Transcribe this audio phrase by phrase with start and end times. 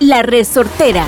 [0.00, 1.06] La Resortera.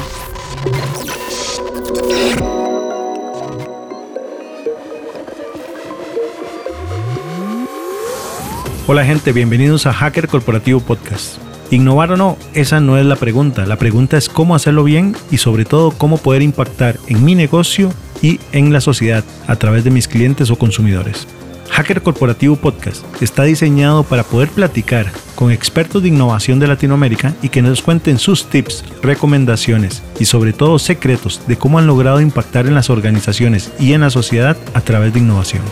[8.87, 11.39] Hola gente, bienvenidos a Hacker Corporativo Podcast.
[11.71, 13.65] Innovar o no, esa no es la pregunta.
[13.65, 17.91] La pregunta es cómo hacerlo bien y sobre todo cómo poder impactar en mi negocio
[18.21, 21.27] y en la sociedad a través de mis clientes o consumidores.
[21.73, 27.49] Hacker Corporativo Podcast está diseñado para poder platicar con expertos de innovación de Latinoamérica y
[27.49, 32.67] que nos cuenten sus tips, recomendaciones y sobre todo secretos de cómo han logrado impactar
[32.67, 35.63] en las organizaciones y en la sociedad a través de innovación.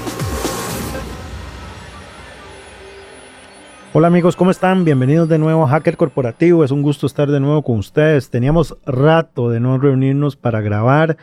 [3.93, 4.85] Hola amigos, ¿cómo están?
[4.85, 6.63] Bienvenidos de nuevo a Hacker Corporativo.
[6.63, 8.31] Es un gusto estar de nuevo con ustedes.
[8.31, 11.17] Teníamos rato de no reunirnos para grabar.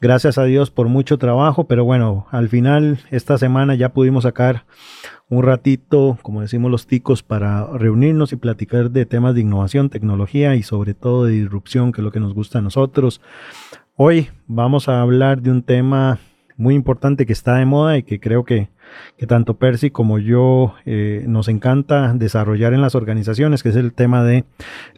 [0.00, 4.64] Gracias a Dios por mucho trabajo, pero bueno, al final esta semana ya pudimos sacar
[5.28, 10.54] un ratito, como decimos los ticos, para reunirnos y platicar de temas de innovación, tecnología
[10.54, 13.20] y sobre todo de disrupción, que es lo que nos gusta a nosotros.
[13.94, 16.18] Hoy vamos a hablar de un tema
[16.56, 18.70] muy importante que está de moda y que creo que,
[19.28, 24.24] tanto Percy como yo eh, nos encanta desarrollar en las organizaciones, que es el tema
[24.24, 24.44] de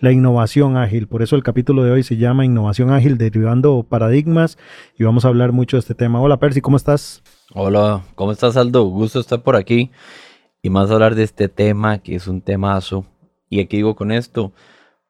[0.00, 1.08] la innovación ágil.
[1.08, 4.58] Por eso el capítulo de hoy se llama Innovación ágil, derivando paradigmas,
[4.96, 6.20] y vamos a hablar mucho de este tema.
[6.20, 7.22] Hola Percy, ¿cómo estás?
[7.54, 8.84] Hola, ¿cómo estás Aldo?
[8.84, 9.90] Gusto estar por aquí
[10.62, 13.06] y más hablar de este tema que es un temazo.
[13.48, 14.52] Y aquí digo con esto,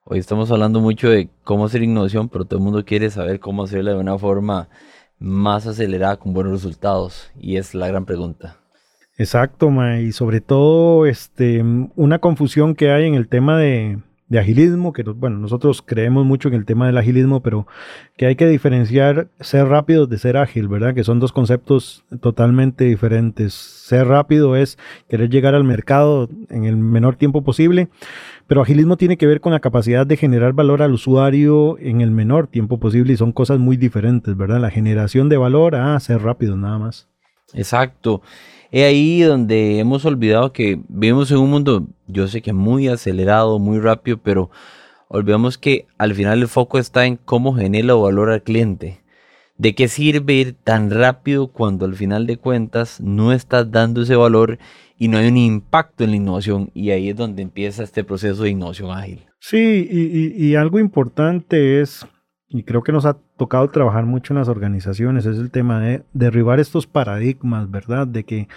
[0.04, 3.64] hoy estamos hablando mucho de cómo hacer innovación, pero todo el mundo quiere saber cómo
[3.64, 4.68] hacerla de una forma
[5.18, 7.30] más acelerada con buenos resultados?
[7.38, 8.58] Y es la gran pregunta.
[9.16, 11.64] Exacto, ma, y sobre todo este,
[11.96, 16.48] una confusión que hay en el tema de, de agilismo, que bueno, nosotros creemos mucho
[16.48, 17.66] en el tema del agilismo, pero
[18.16, 20.94] que hay que diferenciar ser rápido de ser ágil, ¿verdad?
[20.94, 23.54] Que son dos conceptos totalmente diferentes.
[23.54, 27.88] Ser rápido es querer llegar al mercado en el menor tiempo posible,
[28.48, 32.10] pero agilismo tiene que ver con la capacidad de generar valor al usuario en el
[32.10, 34.58] menor tiempo posible y son cosas muy diferentes, ¿verdad?
[34.58, 37.08] La generación de valor a ser rápido nada más.
[37.52, 38.22] Exacto.
[38.70, 43.58] Es ahí donde hemos olvidado que vivimos en un mundo, yo sé que muy acelerado,
[43.58, 44.50] muy rápido, pero
[45.08, 49.02] olvidamos que al final el foco está en cómo genera valor al cliente.
[49.58, 54.16] ¿De qué sirve ir tan rápido cuando al final de cuentas no estás dando ese
[54.16, 54.58] valor
[54.98, 56.70] y no hay un impacto en la innovación?
[56.74, 59.26] Y ahí es donde empieza este proceso de innovación ágil.
[59.40, 62.06] Sí, y, algo importante es,
[62.48, 66.02] y creo que nos ha tocado trabajar mucho en las organizaciones, es el tema de
[66.12, 68.06] derribar estos paradigmas, ¿verdad?
[68.06, 68.48] De que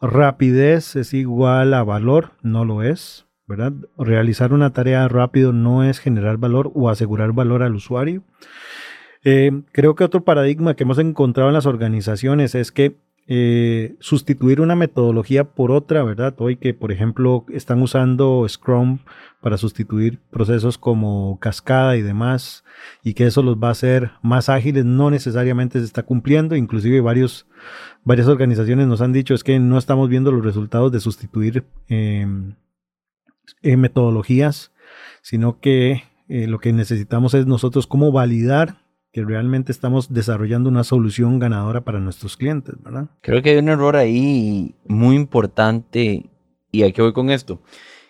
[0.00, 3.26] rapidez es igual a valor, no lo es.
[3.50, 3.72] ¿verdad?
[3.98, 8.22] Realizar una tarea rápido no es generar valor o asegurar valor al usuario.
[9.24, 12.96] Eh, creo que otro paradigma que hemos encontrado en las organizaciones es que
[13.32, 16.34] eh, sustituir una metodología por otra, ¿verdad?
[16.38, 18.98] Hoy que, por ejemplo, están usando Scrum
[19.40, 22.64] para sustituir procesos como cascada y demás,
[23.04, 26.56] y que eso los va a hacer más ágiles, no necesariamente se está cumpliendo.
[26.56, 27.46] Inclusive varias
[28.26, 32.56] organizaciones nos han dicho es que no estamos viendo los resultados de sustituir em,
[33.62, 34.72] eh, metodologías,
[35.22, 38.78] sino que lo que necesitamos es nosotros cómo validar
[39.12, 43.08] que realmente estamos desarrollando una solución ganadora para nuestros clientes, ¿verdad?
[43.22, 46.30] Creo que hay un error ahí muy importante
[46.70, 47.60] y aquí voy con esto,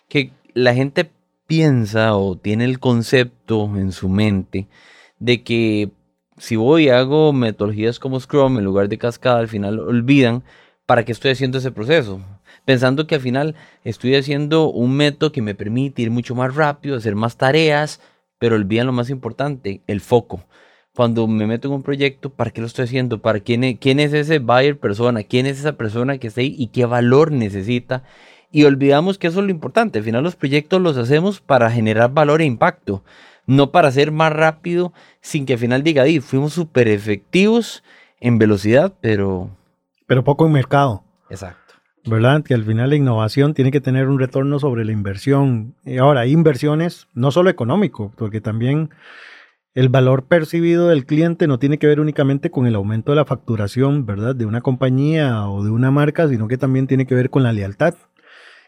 [0.09, 1.11] que la gente
[1.47, 4.69] piensa o tiene el concepto en su mente
[5.19, 5.91] de que
[6.37, 10.43] si voy y hago metodologías como Scrum en lugar de cascada, al final olvidan
[10.87, 12.21] para qué estoy haciendo ese proceso.
[12.65, 16.97] Pensando que al final estoy haciendo un método que me permite ir mucho más rápido,
[16.97, 18.01] hacer más tareas,
[18.39, 20.45] pero olvidan lo más importante, el foco
[20.95, 23.21] cuando me meto en un proyecto, ¿para qué lo estoy haciendo?
[23.21, 25.23] ¿Para quién es, quién es ese buyer persona?
[25.23, 28.03] ¿Quién es esa persona que está ahí y qué valor necesita?
[28.53, 29.99] Y olvidamos que eso es lo importante.
[29.99, 33.05] Al final los proyectos los hacemos para generar valor e impacto,
[33.47, 37.85] no para ser más rápido sin que al final diga, di, fuimos súper efectivos
[38.21, 39.51] en velocidad, pero...
[40.07, 41.05] Pero poco en mercado.
[41.31, 41.61] Exacto.
[42.05, 42.43] ¿verdad?
[42.43, 45.75] Que al final la innovación tiene que tener un retorno sobre la inversión.
[45.85, 48.91] Y ahora, inversiones no solo económico, porque también
[49.75, 53.25] el valor percibido del cliente no tiene que ver únicamente con el aumento de la
[53.25, 54.35] facturación, ¿verdad?
[54.35, 57.53] De una compañía o de una marca, sino que también tiene que ver con la
[57.53, 57.95] lealtad.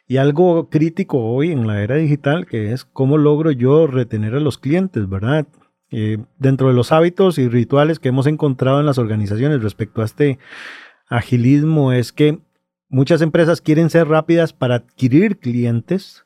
[0.07, 4.41] Y algo crítico hoy en la era digital, que es cómo logro yo retener a
[4.41, 5.47] los clientes, ¿verdad?
[5.91, 10.05] Eh, dentro de los hábitos y rituales que hemos encontrado en las organizaciones respecto a
[10.05, 10.39] este
[11.09, 12.39] agilismo, es que
[12.89, 16.25] muchas empresas quieren ser rápidas para adquirir clientes,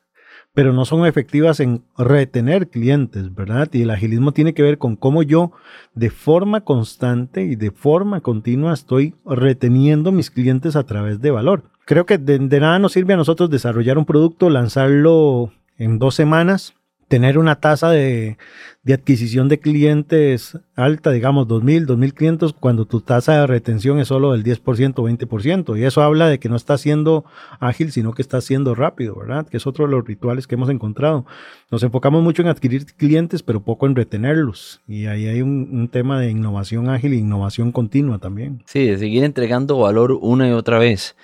[0.57, 3.69] pero no son efectivas en retener clientes, ¿verdad?
[3.73, 5.51] Y el agilismo tiene que ver con cómo yo
[5.93, 11.65] de forma constante y de forma continua estoy reteniendo mis clientes a través de valor.
[11.85, 16.73] Creo que de, nada nos sirve a nosotros desarrollar un producto, lanzarlo en dos semanas,
[17.07, 18.37] tener una tasa de,
[18.85, 24.43] adquisición de clientes alta, digamos 2.000, 2.500, cuando tu tasa de retención es solo del
[24.43, 25.77] 10%, 20%.
[25.77, 27.25] Y eso habla de que no está siendo
[27.59, 29.47] ágil, sino que está siendo rápido, ¿verdad?
[29.47, 31.25] Que es otro de los rituales que hemos encontrado.
[31.69, 34.81] Nos enfocamos mucho en adquirir clientes, pero poco en retenerlos.
[34.87, 38.63] Y ahí hay un, un tema de innovación ágil e innovación continua también.
[38.67, 41.15] Sí, de seguir entregando valor una y otra vez.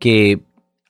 [0.00, 0.40] Que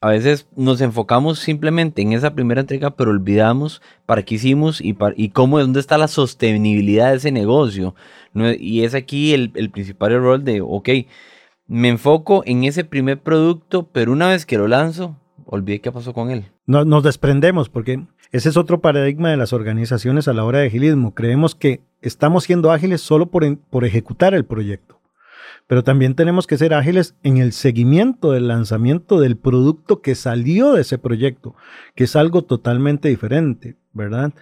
[0.05, 4.95] a veces nos enfocamos simplemente en esa primera entrega, pero olvidamos para qué hicimos y,
[5.17, 7.95] y cómo, dónde está la sostenibilidad de ese negocio.
[8.35, 10.91] y es aquí el, principal error de, ok,
[11.69, 15.17] me enfoco en ese primer producto, pero una vez que lo lanzo,
[15.47, 16.45] olvidé qué pasó con él.
[16.67, 20.67] No, nos desprendemos porque ese es otro paradigma de las organizaciones a la hora de
[20.67, 21.15] agilismo.
[21.15, 25.01] Creemos que estamos siendo ágiles solo por, por ejecutar el proyecto
[25.67, 30.73] pero también tenemos que ser ágiles en el seguimiento del lanzamiento del producto que salió
[30.73, 31.55] de ese proyecto,
[31.95, 34.33] que es algo totalmente diferente, ¿verdad?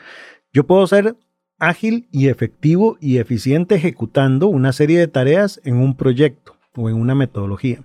[0.53, 1.17] Yo puedo ser
[1.59, 6.97] ágil y efectivo y eficiente ejecutando una serie de tareas en un proyecto o en
[6.97, 7.85] una metodología.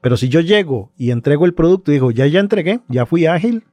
[0.00, 3.26] Pero si yo llego y entrego el producto y digo, ya, ya entregué, ya fui
[3.26, 3.64] ágil,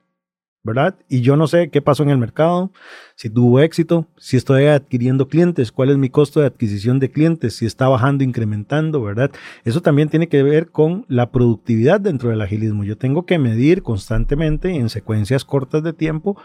[0.66, 0.96] ¿verdad?
[1.08, 2.72] Y yo no sé qué pasó en el mercado,
[3.16, 7.56] si tuvo éxito, si estoy adquiriendo clientes, cuál es mi costo de adquisición de clientes,
[7.56, 9.30] si está bajando, incrementando, ¿verdad?
[9.64, 12.84] Eso también tiene que ver con la productividad dentro del agilismo.
[12.84, 16.36] Yo tengo que medir constantemente en secuencias cortas de tiempo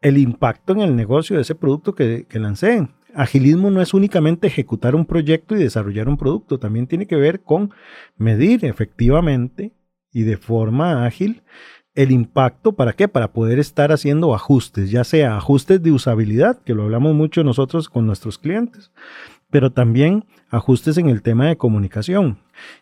[0.00, 2.86] el impacto en el negocio de ese producto que, que lancé.
[3.14, 7.40] Agilismo no es únicamente ejecutar un proyecto y desarrollar un producto, también tiene que ver
[7.40, 7.72] con
[8.16, 9.72] medir efectivamente
[10.12, 11.42] y de forma ágil
[11.96, 13.08] el impacto, ¿para qué?
[13.08, 17.88] Para poder estar haciendo ajustes, ya sea ajustes de usabilidad, que lo hablamos mucho nosotros
[17.88, 18.92] con nuestros clientes,
[19.50, 22.38] pero también ajustes en el tema de comunicación.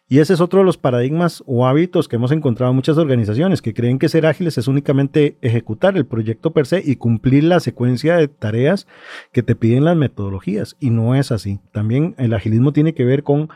[0.09, 3.63] Y ese es otro de los paradigmas o hábitos que hemos encontrado en muchas organizaciones
[3.63, 7.61] que creen que ser ágiles es únicamente ejecutar el proyecto per se y cumplir la
[7.61, 8.87] secuencia de tareas
[9.33, 10.77] que te piden las metodologías.
[10.81, 11.61] Y no es así.
[11.73, 13.49] También el agilismo tiene que ver con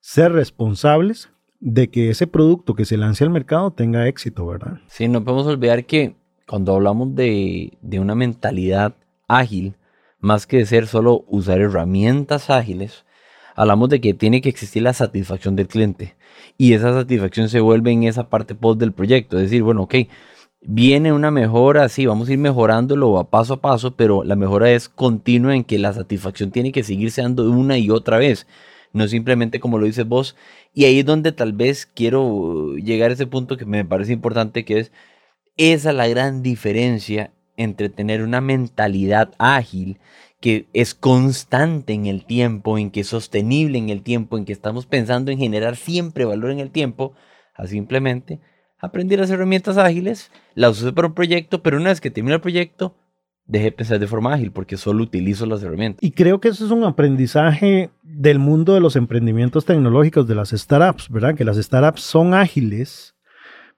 [0.00, 4.78] ser responsables de que ese producto que se lance al mercado tenga éxito, ¿verdad?
[4.88, 6.14] Sí, no podemos olvidar que
[6.46, 8.94] cuando hablamos de, una mentalidad
[9.26, 9.74] ágil,
[10.20, 13.04] más que de ser solo usar herramientas ágiles,
[13.54, 16.16] hablamos de que tiene que existir la satisfacción del cliente.
[16.56, 19.36] Y esa satisfacción se vuelve en esa parte post del proyecto.
[19.36, 19.94] Es decir, bueno, ok,
[20.62, 24.70] viene una mejora, sí, vamos a ir mejorándolo a paso a paso, pero la mejora
[24.70, 28.46] es continua en que la satisfacción tiene que seguir siendo una y otra vez
[28.92, 30.36] no simplemente como lo dices vos.
[30.74, 34.64] Y ahí es donde tal vez quiero llegar a ese punto que me parece importante,
[34.64, 34.92] que es
[35.56, 39.98] esa la gran diferencia entre tener una mentalidad ágil
[40.40, 44.52] que es constante en el tiempo, en que es sostenible en el tiempo, en que
[44.52, 47.14] estamos pensando en generar siempre valor en el tiempo,
[47.54, 48.40] a simplemente
[48.78, 52.40] aprender las herramientas ágiles, las uso para un proyecto, pero una vez que termina el
[52.40, 52.94] proyecto,
[53.48, 56.02] deje de pensar de forma ágil porque solo utilizo las herramientas.
[56.02, 60.50] Y creo que eso es un aprendizaje del mundo de los emprendimientos tecnológicos, de las
[60.50, 61.34] startups, ¿verdad?
[61.34, 63.16] Que las startups son ágiles,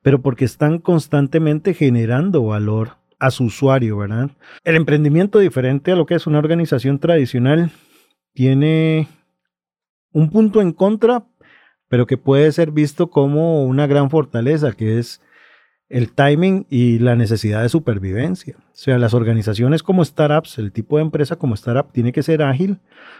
[0.03, 4.31] pero porque están constantemente generando valor a su usuario, ¿verdad?
[4.65, 7.71] El emprendimiento diferente a lo que es una organización tradicional
[8.35, 9.09] tiene
[10.13, 11.27] un punto en contra,
[11.89, 15.21] pero que puede ser visto como una gran fortaleza, que es
[15.91, 18.57] el timing y la necesidad de supervivencia.
[18.59, 22.43] O sea, las organizaciones como startups, el tipo de empresa como startup tiene que ser
[22.43, 22.79] ágil,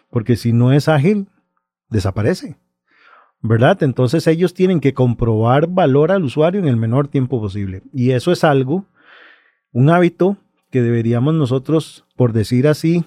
[0.09, 1.27] porque si no es ágil,
[1.91, 2.57] desaparece.
[3.43, 3.83] ¿Verdad?
[3.83, 7.83] Entonces ellos tienen que comprobar valor al usuario en el menor tiempo posible.
[7.93, 8.87] Y eso es algo,
[9.73, 10.37] un hábito
[10.71, 13.05] que deberíamos nosotros, por decir así,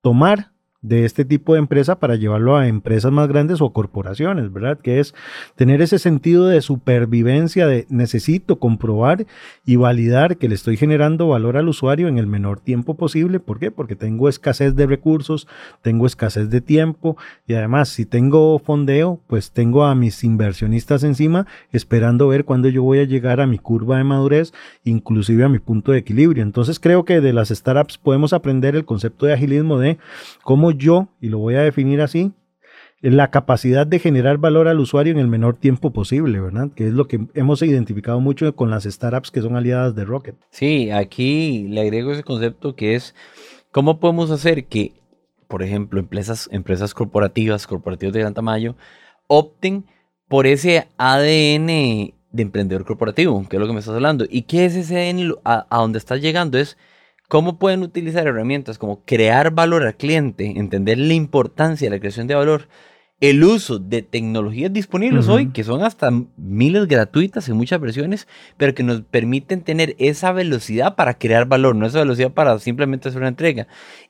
[0.00, 0.52] tomar
[0.86, 4.78] de este tipo de empresa para llevarlo a empresas más grandes o corporaciones, ¿verdad?
[4.78, 5.14] Que es
[5.56, 9.26] tener ese sentido de supervivencia, de necesito comprobar
[9.64, 13.40] y validar que le estoy generando valor al usuario en el menor tiempo posible.
[13.40, 13.72] ¿Por qué?
[13.72, 15.48] Porque tengo escasez de recursos,
[15.82, 17.16] tengo escasez de tiempo
[17.48, 22.84] y además si tengo fondeo, pues tengo a mis inversionistas encima esperando ver cuándo yo
[22.84, 24.52] voy a llegar a mi curva de madurez,
[24.84, 26.44] inclusive a mi punto de equilibrio.
[26.44, 29.98] Entonces creo que de las startups podemos aprender el concepto de agilismo de
[30.44, 32.32] cómo yo, y lo voy a definir así,
[33.02, 36.70] la capacidad de generar valor al usuario en el menor tiempo posible, ¿verdad?
[36.74, 40.34] Que es lo que hemos identificado mucho con las startups que son aliadas de Rocket.
[40.50, 43.14] Sí, aquí le agrego ese concepto que es
[43.70, 44.94] cómo podemos hacer que,
[45.46, 48.76] por ejemplo, empresas, empresas corporativas, corporativos de gran tamaño,
[49.26, 49.84] opten
[50.28, 54.24] por ese ADN de emprendedor corporativo, que es lo que me estás hablando.
[54.28, 56.58] ¿Y qué es ese ADN a, a donde estás llegando?
[56.58, 56.76] Es
[57.28, 62.26] ¿Cómo pueden utilizar herramientas como crear valor al cliente, entender la importancia de la creación
[62.26, 62.68] de valor
[63.20, 68.28] el uso de tecnologías disponibles hoy, que son hasta miles gratuitas en muchas versiones,
[68.58, 73.08] pero que nos permiten tener esa velocidad para crear valor, no esa velocidad para simplemente
[73.08, 73.68] hacer una entrega.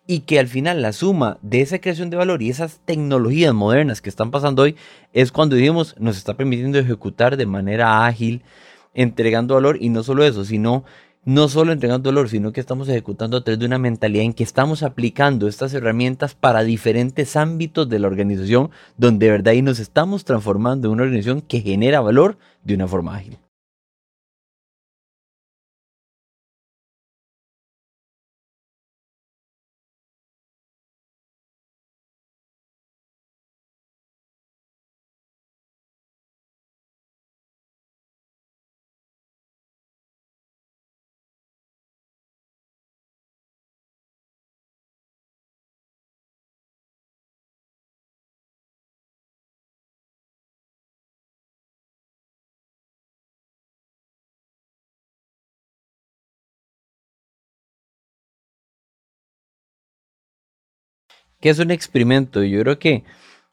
[0.09, 4.03] Y que al final la suma de esa creación de valor y esas tecnologías modernas
[4.03, 4.75] que están pasando hoy
[5.13, 8.43] es cuando dijimos nos está permitiendo ejecutar de manera ágil,
[8.93, 10.85] entregando valor y no solo eso, sino
[11.27, 14.45] no solo entregando dolor, sino que estamos ejecutando a través de una mentalidad en que
[14.45, 20.25] estamos aplicando estas herramientas para diferentes ámbitos de la organización, donde de verdad nos estamos
[20.25, 23.39] transformando en una organización que genera valor de una forma ágil.
[61.47, 62.43] ¿Qué es un experimento?
[62.43, 63.05] Yo creo que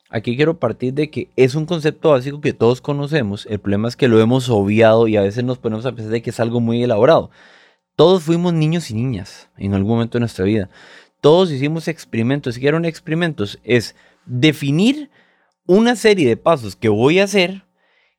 [0.10, 3.46] aquí quiero partir de que es un concepto básico que todos conocemos.
[3.46, 6.24] El problema es que lo hemos obviado y a veces nos ponemos a pensar de
[6.24, 7.30] que es algo muy elaborado.
[7.96, 10.72] Todos fuimos niños y niñas en algún momento de nuestra vida.
[11.22, 12.58] Todos hicimos experimentos.
[12.58, 13.60] ¿Qué eran experimentos?
[13.64, 13.96] Es
[14.26, 15.12] definir
[15.68, 17.62] una serie de pasos que voy a hacer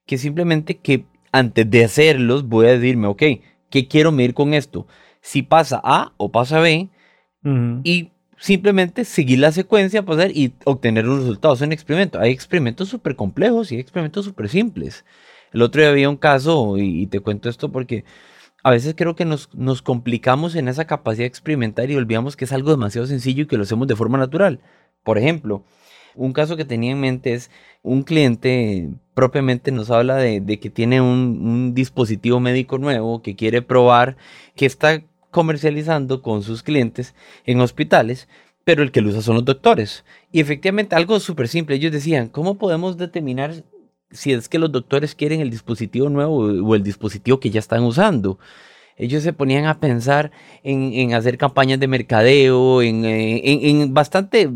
[0.07, 3.23] que simplemente que antes de hacerlos voy a decirme, ok,
[3.71, 4.87] ¿qué quiero medir con esto?
[5.21, 6.91] Si pasa A o pasa B,
[7.83, 8.13] y
[8.45, 12.21] simplemente seguir la secuencia, pasar y obtener los resultados en experimento.
[12.21, 15.07] Hay experimentos súper complejos y hay experimentos súper simples.
[15.55, 18.05] El otro día había un caso, y, te cuento esto porque
[18.63, 22.45] a veces creo que nos, nos, complicamos en esa capacidad de experimentar y olvidamos que
[22.45, 24.61] es algo demasiado sencillo y que lo hacemos de forma natural.
[25.05, 25.65] Por ejemplo,
[26.15, 27.51] un caso que tenía en mente es
[27.83, 33.37] un cliente propiamente nos habla de, de que tiene un, un dispositivo médico nuevo que
[33.37, 34.19] quiere probar,
[34.55, 35.03] que está
[35.35, 37.13] comercializando con sus clientes
[37.45, 38.29] en hospitales,
[38.63, 40.05] pero el que lo usa son los doctores.
[40.31, 43.53] Y efectivamente, algo súper simple, ellos decían, ¿cómo podemos determinar
[44.13, 47.83] si es que los doctores quieren el dispositivo nuevo o el dispositivo que ya están
[47.83, 48.39] usando?
[48.97, 50.31] Ellos se ponían a pensar
[50.63, 54.49] en, hacer campañas de mercadeo, en, eh, en, en bastante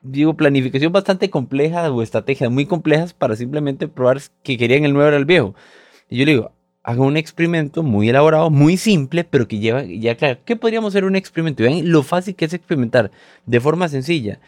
[0.00, 5.10] digo, planificación bastante compleja o estrategias muy complejas para simplemente probar que querían el nuevo
[5.10, 5.54] o el viejo.
[6.08, 6.52] Y yo le digo,
[6.84, 11.04] haga un experimento muy elaborado, muy simple, pero que lleva, ya claro, ¿qué podríamos hacer
[11.04, 11.62] un experimento?
[11.62, 13.10] Vean lo fácil que es experimentar
[13.46, 14.38] de forma sencilla,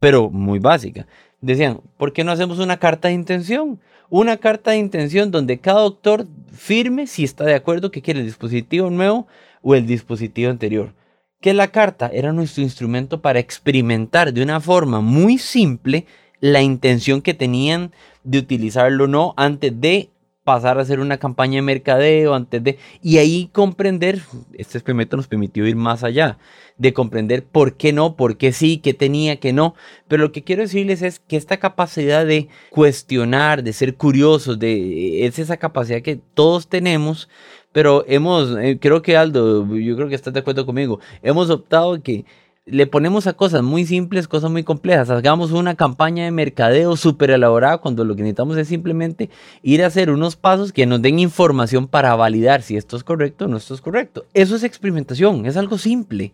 [0.00, 1.06] pero muy básica.
[1.42, 3.78] Decían, ¿por qué no hacemos una carta de intención?
[4.08, 8.26] Una carta de intención donde cada doctor firme si está de acuerdo que quiere el
[8.26, 9.28] dispositivo nuevo
[9.62, 10.94] o el dispositivo anterior.
[11.42, 16.06] Que la carta era nuestro instrumento para experimentar de una forma muy simple
[16.40, 17.92] la intención que tenían
[18.24, 20.10] de utilizarlo o no antes de
[20.50, 22.76] pasar a hacer una campaña de mercadeo antes de...
[23.00, 24.20] Y ahí comprender,
[24.54, 26.38] este experimento nos permitió ir más allá,
[26.76, 29.76] de comprender por qué no, por qué sí, qué tenía, qué no.
[30.08, 35.24] Pero lo que quiero decirles es que esta capacidad de cuestionar, de ser curiosos, de,
[35.24, 37.28] es esa capacidad que todos tenemos,
[37.70, 42.02] pero hemos, eh, creo que Aldo, yo creo que estás de acuerdo conmigo, hemos optado
[42.02, 42.24] que
[42.70, 45.10] le ponemos a cosas muy simples, cosas muy complejas.
[45.10, 49.30] Hagamos una campaña de mercadeo súper elaborada cuando lo que necesitamos es simplemente
[49.62, 53.44] ir a hacer unos pasos que nos den información para validar si esto es correcto
[53.44, 54.24] o no esto es correcto.
[54.34, 56.32] Eso es experimentación, es algo simple,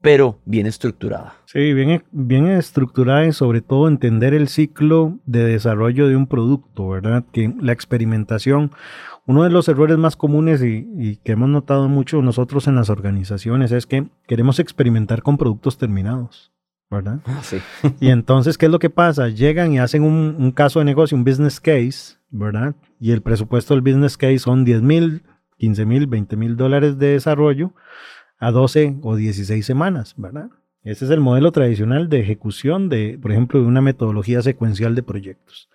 [0.00, 1.34] pero bien estructurada.
[1.46, 6.88] Sí, bien, bien estructurada y sobre todo entender el ciclo de desarrollo de un producto,
[6.88, 7.24] ¿verdad?
[7.32, 8.72] Que la experimentación
[9.28, 13.72] uno de los errores más comunes y, que hemos notado mucho nosotros en las organizaciones
[13.72, 16.50] es que queremos experimentar con productos terminados,
[16.90, 17.20] ¿verdad?
[17.26, 17.58] Ah, sí.
[18.00, 19.28] y entonces, ¿qué es lo que pasa?
[19.28, 22.74] Llegan y hacen un, caso de negocio, un business case, ¿verdad?
[22.98, 25.22] Y el presupuesto del business case son 10 mil,
[25.58, 27.74] 15 mil, 20 mil dólares de desarrollo
[28.38, 30.50] a 12 o 16 semanas, ¿verdad?
[30.82, 35.02] Ese es el modelo tradicional de ejecución de, por ejemplo, de una metodología secuencial de
[35.02, 35.68] proyectos.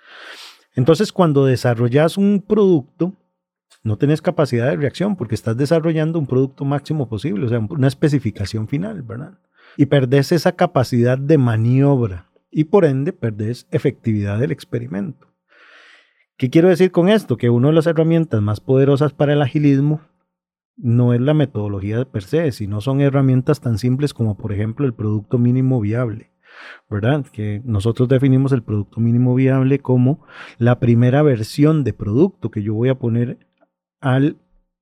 [0.75, 3.13] Entonces, cuando desarrollas un producto,
[3.83, 7.87] no tenés capacidad de reacción porque estás desarrollando un producto máximo posible, o sea, una
[7.87, 9.37] especificación final, ¿verdad?
[9.77, 15.27] Y perdés esa capacidad de maniobra y por ende perdés efectividad del experimento.
[16.37, 17.37] ¿Qué quiero decir con esto?
[17.37, 20.01] Que una de las herramientas más poderosas para el agilismo
[20.75, 24.93] no es la metodología per se, sino son herramientas tan simples como por ejemplo el
[24.93, 26.31] producto mínimo viable.
[26.89, 27.25] ¿verdad?
[27.31, 30.25] Que nosotros definimos el producto mínimo viable como
[30.57, 33.47] la primera versión de producto que yo voy a poner
[34.01, 34.37] al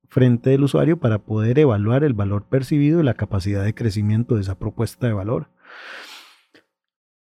[0.08, 4.42] frente del usuario para poder evaluar el valor percibido y la capacidad de crecimiento de
[4.42, 5.48] esa propuesta de valor.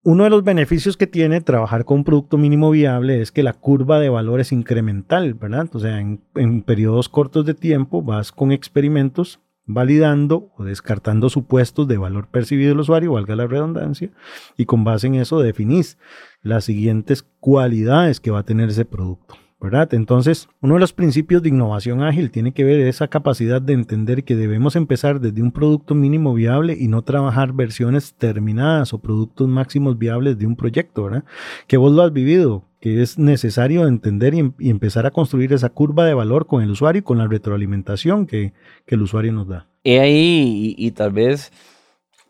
[0.08, 3.52] Uno de los beneficios que tiene trabajar con un producto mínimo viable es que la
[3.52, 5.68] curva de valor es incremental, ¿verdad?
[5.74, 11.90] O sea, en, en periodos cortos de tiempo vas con experimentos validando o descartando supuestos
[11.90, 14.10] de valor percibido del usuario, valga la redundancia,
[14.56, 15.98] y con base en eso definís
[16.42, 19.36] las siguientes cualidades que va a tener ese producto.
[19.60, 19.94] ¿Verdad?
[19.94, 24.24] Entonces, uno de los principios de innovación ágil tiene que ver esa capacidad de entender
[24.24, 29.48] que debemos empezar desde un producto mínimo viable y no trabajar versiones terminadas o productos
[29.48, 31.24] máximos viables de un proyecto, ¿verdad?
[31.66, 35.70] Que vos lo has vivido, que es necesario entender y, em, empezar a construir esa
[35.70, 38.54] curva de valor con el usuario y con la retroalimentación que,
[38.86, 39.68] el usuario nos da.
[39.84, 41.52] Y ahí, y, tal vez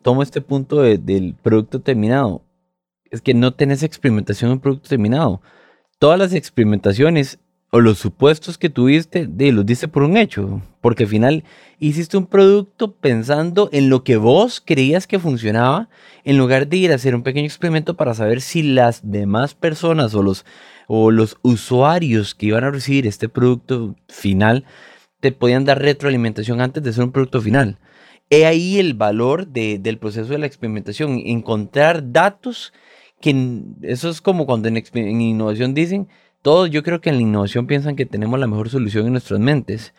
[0.02, 2.42] tomo este punto del producto terminado.
[3.12, 5.42] Es que no tenés experimentación en producto terminado
[6.00, 7.40] todas las experimentaciones
[7.70, 11.44] o los supuestos que tuviste, de, los diste por un hecho, porque al final
[11.80, 15.90] hiciste un producto pensando en lo que vos creías que funcionaba,
[16.24, 20.16] en lugar de ir a hacer un pequeño experimento para saber si las demás personas
[20.16, 20.46] o los,
[20.88, 24.64] o los usuarios que iban a recibir este producto final
[25.20, 27.80] te podían dar retroalimentación antes de ser un producto final.
[28.30, 32.74] He ahí el valor del proceso de la experimentación, encontrar datos
[33.20, 36.08] que eso es como cuando en, innovación dicen,
[36.42, 39.40] todos yo creo que en la innovación piensan que tenemos la mejor solución en nuestras
[39.40, 39.94] mentes.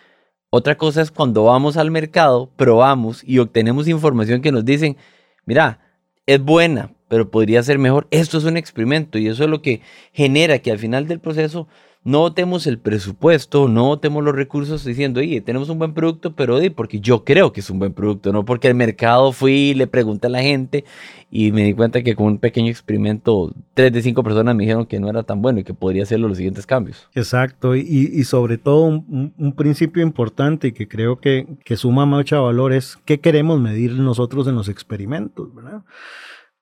[0.51, 4.97] Otra cosa es cuando vamos al mercado, probamos y obtenemos información que nos dicen,
[5.45, 5.81] mira,
[6.27, 8.07] es buena, pero podría ser mejor.
[8.11, 9.81] Esto es un experimento y eso es lo que
[10.13, 11.67] genera que al final del proceso
[12.05, 16.59] no votemos el presupuesto, no votemos los recursos diciendo, oye, tenemos un buen producto, pero
[16.59, 19.87] di, porque yo creo que es un buen producto, no porque el mercado fui, le
[19.87, 20.85] pregunté a la gente
[21.31, 24.87] y me di cuenta que con un pequeño experimento, tres de cinco personas me dijeron
[24.87, 27.09] que no era tan bueno y que podría hacerlo los siguientes cambios.
[27.15, 32.97] Exacto, y, sobre todo un, principio importante que creo que, que suma mucho valor es
[33.05, 35.83] qué queremos medir nosotros en los experimentos, ¿verdad?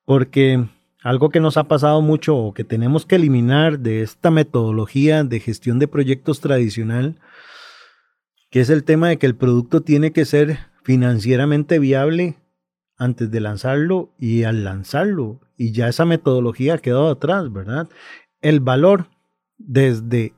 [0.06, 0.64] Porque
[1.02, 5.40] algo que nos ha pasado mucho o que tenemos que eliminar de esta metodología de
[5.40, 7.20] gestión de proyectos tradicional,
[8.50, 12.36] que es el tema de que el producto tiene que ser financieramente viable
[12.96, 15.40] antes de lanzarlo y al lanzarlo.
[15.58, 17.88] Y ya esa metodología quedado atrás, ¿verdad?
[18.40, 19.08] El valor
[19.58, 20.34] desde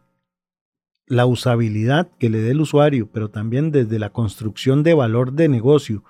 [1.06, 5.48] la usabilidad que le dé el usuario, pero también desde la construcción de valor de
[5.48, 6.04] negocio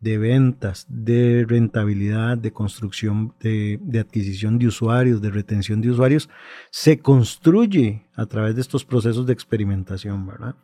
[0.00, 6.30] de ventas, de rentabilidad, de construcción, de, adquisición de usuarios, de retención de usuarios,
[6.70, 10.56] se construye a través de estos procesos de experimentación, ¿verdad?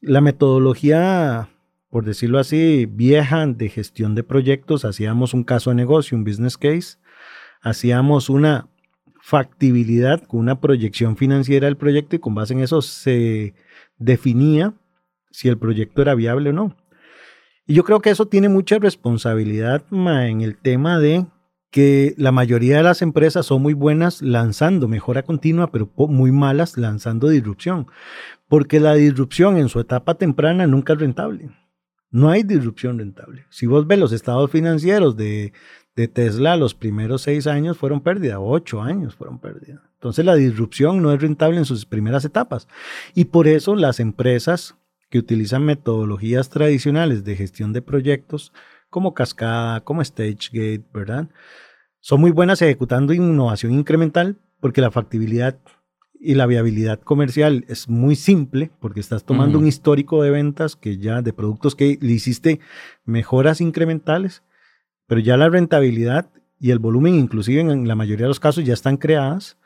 [0.00, 1.48] La metodología,
[1.90, 6.56] por decirlo así, vieja de gestión de proyectos, hacíamos un caso de negocio, un business
[6.56, 6.98] case,
[7.60, 8.68] hacíamos una
[9.20, 13.54] factibilidad con una proyección financiera del proyecto y con base en eso se
[13.98, 14.74] definía
[15.30, 16.76] si el proyecto era viable o no.
[17.66, 21.26] Y yo creo que eso tiene mucha responsabilidad en el tema de
[21.70, 26.76] que la mayoría de las empresas son muy buenas lanzando mejora continua, pero muy malas
[26.76, 27.88] lanzando disrupción.
[28.48, 31.50] Porque la disrupción en su etapa temprana nunca es rentable.
[32.10, 33.46] No hay disrupción rentable.
[33.50, 35.52] Si vos ves los estados financieros de,
[35.96, 39.82] de Tesla, los primeros seis años fueron pérdida, ocho años fueron pérdida.
[39.94, 42.68] Entonces la disrupción no es rentable en sus primeras etapas.
[43.14, 44.76] Y por eso las empresas
[45.10, 48.52] que utilizan metodologías tradicionales de gestión de proyectos
[48.90, 51.28] como Cascada, como StageGate, ¿verdad?
[52.00, 55.58] Son muy buenas ejecutando innovación incremental porque la factibilidad
[56.20, 60.96] y la viabilidad comercial es muy simple porque estás tomando un histórico de ventas que
[60.96, 62.60] ya de productos que le hiciste
[63.04, 64.42] mejoras incrementales,
[65.06, 68.72] pero ya la rentabilidad y el volumen inclusive en la mayoría de los casos ya
[68.72, 69.58] están creadas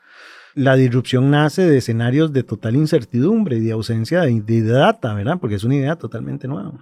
[0.55, 5.37] la disrupción nace de escenarios de total incertidumbre y de ausencia de, data, ¿verdad?
[5.39, 6.73] Porque es una idea totalmente nueva.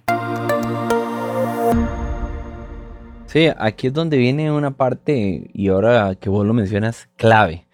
[3.25, 7.66] Sí, aquí es donde viene una parte, y ahora que vos lo mencionas, clave.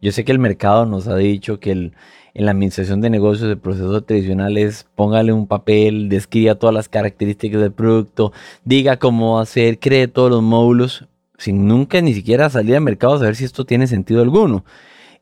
[0.00, 1.92] Yo sé que el mercado nos ha dicho que en
[2.34, 7.60] la administración de negocios el proceso tradicional es póngale un papel, describa todas las características
[7.60, 8.32] del producto,
[8.64, 13.18] diga cómo hacer, cree todos los módulos, sin nunca ni siquiera salir al mercado a
[13.18, 14.64] saber si esto tiene sentido alguno.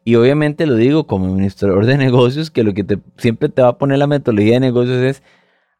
[0.04, 2.84] Y obviamente lo digo como administrador de negocios, que lo que
[3.16, 5.22] siempre te va a poner la metodología de negocios es,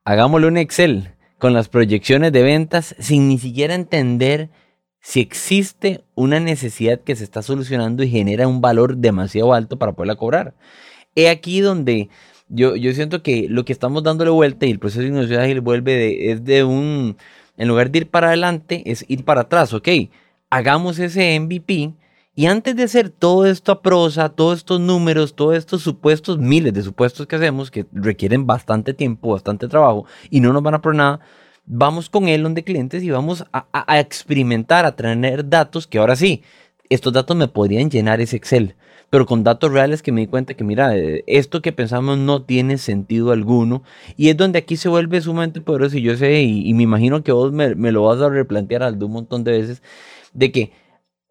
[0.04, 4.50] hagámosle un Excel con las proyecciones de ventas sin ni siquiera entender
[5.00, 9.92] si existe una necesidad que se está solucionando y genera un valor demasiado alto para
[9.92, 10.54] poderla cobrar.
[11.14, 12.08] He aquí donde
[12.48, 15.60] yo, yo siento que lo que estamos dándole vuelta y el proceso de innovación ágil
[15.60, 17.16] vuelve de, es de un,
[17.56, 19.88] en lugar de ir para adelante, es ir para atrás, ok,
[20.50, 21.94] hagamos ese MVP
[22.34, 26.72] Y antes de hacer todo esto a prosa, todos estos números, todos estos supuestos, miles
[26.72, 30.80] de supuestos que hacemos, que requieren bastante tiempo, bastante trabajo y no nos van a
[30.80, 31.20] por nada,
[31.68, 36.42] vamos con él donde clientes y vamos a, experimentar, a tener datos que ahora sí,
[36.88, 38.74] estos datos me podrían llenar ese Excel
[39.10, 42.42] pero con datos reales que me di cuenta que, mira, eh, esto que pensamos no
[42.42, 43.82] tiene sentido alguno.
[44.16, 45.96] Y es donde aquí se vuelve sumamente poderoso.
[45.96, 49.12] Y yo sé, y, me imagino que vos me, lo vas a replantear al un
[49.12, 49.82] montón de veces,
[50.34, 50.72] de que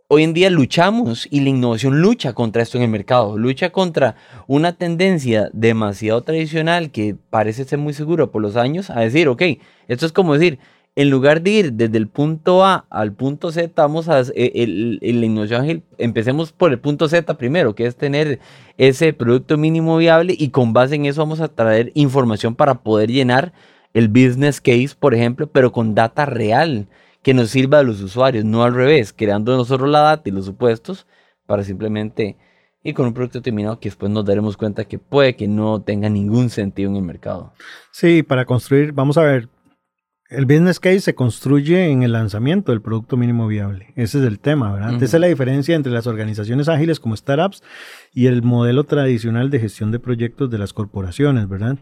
[0.10, 4.16] hoy en día luchamos y la innovación lucha contra esto en el mercado, lucha contra
[4.48, 9.42] una tendencia demasiado tradicional que parece ser muy segura por los años a decir, ok,
[9.88, 10.60] esto es como decir,
[10.96, 15.00] en lugar de ir desde el punto A al punto Z, vamos a eh, el,
[15.02, 18.40] la innovación empecemos por el punto Z primero, que es tener
[18.78, 23.12] ese producto mínimo viable y con base en eso vamos a traer información para poder
[23.12, 23.52] llenar
[23.94, 26.88] el business case, por ejemplo, pero con data real
[27.28, 30.46] que nos sirva a los usuarios, no al revés, creando nosotros la data y los
[30.46, 31.06] supuestos
[31.46, 32.38] para simplemente
[32.84, 36.08] ir con un producto terminado que después nos daremos cuenta que puede que no tenga
[36.08, 37.52] ningún sentido en el mercado.
[37.92, 39.50] Sí, para construir, vamos a ver,
[40.30, 43.88] el business case se construye en el lanzamiento del producto mínimo viable.
[43.98, 44.94] Ese es el tema, ¿verdad?
[45.04, 47.62] Esa es la diferencia entre las organizaciones ágiles como startups
[48.14, 51.78] y el modelo tradicional de gestión de proyectos de las corporaciones, ¿verdad?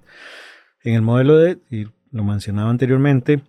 [0.83, 3.43] En el modelo de, y lo mencionaba anteriormente,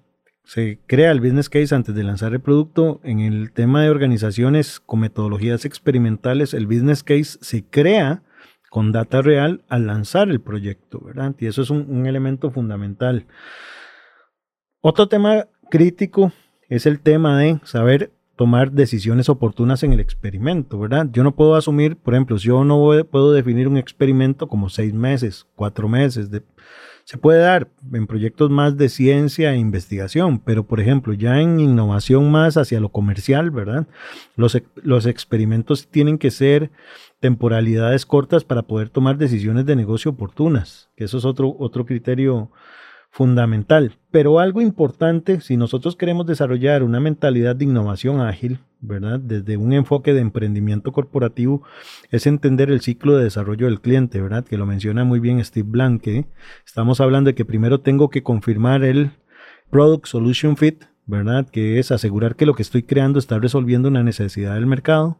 [0.46, 3.00] se crea el business case antes de lanzar el producto.
[3.02, 8.22] En el tema de organizaciones con metodologías experimentales, el business case se crea
[8.70, 11.34] con data real al lanzar el proyecto, ¿verdad?
[11.40, 13.26] Y eso es un, elemento fundamental.
[14.80, 16.32] Otro tema crítico
[16.68, 21.08] es el tema de saber tomar decisiones oportunas en el experimento, ¿verdad?
[21.10, 22.80] Yo no puedo asumir, por ejemplo, yo no
[23.10, 26.30] puedo definir un experimento como seis meses, cuatro meses.
[27.06, 31.60] Se puede dar en proyectos más de ciencia e investigación, pero por ejemplo, ya en
[31.60, 33.86] innovación más hacia lo comercial, ¿verdad?
[34.34, 36.72] Los, los experimentos tienen que ser
[37.20, 42.50] temporalidades cortas para poder tomar decisiones de negocio oportunas, que eso es otro, otro criterio
[43.16, 43.96] fundamental.
[44.10, 49.18] Pero algo importante, si nosotros queremos desarrollar una mentalidad de innovación ágil, ¿verdad?
[49.18, 51.62] Desde un enfoque de emprendimiento corporativo,
[52.10, 54.44] es entender el ciclo de desarrollo del cliente, ¿verdad?
[54.44, 56.26] Que lo menciona muy bien Steve Blanke.
[56.66, 59.12] Estamos hablando de que primero tengo que confirmar el
[59.70, 61.48] Product Solution Fit, ¿verdad?
[61.48, 65.16] Que es asegurar que lo que estoy creando está resolviendo una necesidad del mercado.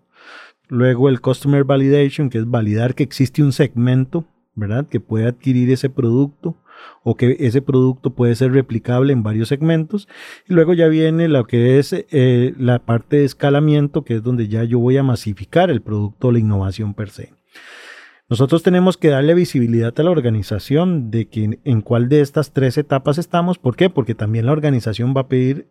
[0.69, 4.87] Luego el Customer Validation, que es validar que existe un segmento, ¿verdad?
[4.87, 6.59] Que puede adquirir ese producto
[7.03, 10.09] o que ese producto puede ser replicable en varios segmentos.
[10.49, 14.49] Y luego ya viene lo que es eh, la parte de escalamiento, que es donde
[14.49, 17.33] ya yo voy a masificar el producto o la innovación per se.
[18.29, 22.77] Nosotros tenemos que darle visibilidad a la organización de que en cuál de estas tres
[22.77, 23.59] etapas estamos.
[23.59, 23.89] ¿Por qué?
[23.89, 25.69] Porque también la organización va a pedir,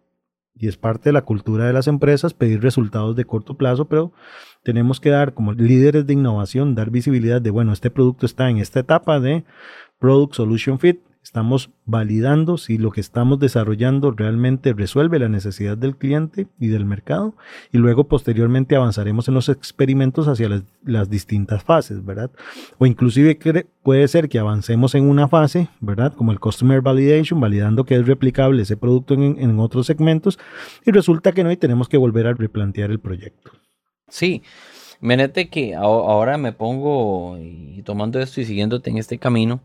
[0.58, 4.14] y es parte de la cultura de las empresas, pedir resultados de corto plazo, pero
[4.64, 8.60] tenemos que dar como líderes de innovación, dar visibilidad de, bueno, este producto está en
[8.60, 9.44] esta etapa de
[10.00, 11.00] Product Solution Fit.
[11.24, 16.86] Estamos validando si lo que estamos desarrollando realmente resuelve la necesidad del cliente y del
[16.86, 17.34] mercado.
[17.72, 22.30] Y luego posteriormente avanzaremos en los experimentos hacia las, distintas fases, ¿verdad?
[22.78, 23.40] O inclusive
[23.82, 26.14] puede ser que avancemos en una fase, ¿verdad?
[26.14, 30.38] Como el Customer Validation, validando que es replicable ese producto en, en otros segmentos.
[30.86, 33.52] Y resulta que no y tenemos que volver a replantear el proyecto.
[34.08, 34.44] Sí,
[35.06, 37.38] Menete que ahora me pongo
[37.84, 39.62] tomando esto y siguiéndote en este camino,